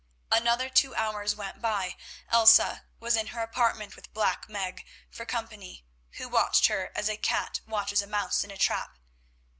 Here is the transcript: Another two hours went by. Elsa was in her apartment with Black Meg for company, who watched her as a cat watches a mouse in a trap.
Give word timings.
Another 0.31 0.67
two 0.67 0.95
hours 0.95 1.35
went 1.35 1.61
by. 1.61 1.95
Elsa 2.31 2.85
was 2.99 3.15
in 3.15 3.27
her 3.27 3.43
apartment 3.43 3.95
with 3.95 4.11
Black 4.15 4.49
Meg 4.49 4.83
for 5.11 5.27
company, 5.27 5.85
who 6.13 6.27
watched 6.27 6.65
her 6.65 6.91
as 6.95 7.07
a 7.07 7.17
cat 7.17 7.59
watches 7.67 8.01
a 8.01 8.07
mouse 8.07 8.43
in 8.43 8.49
a 8.49 8.57
trap. 8.57 8.97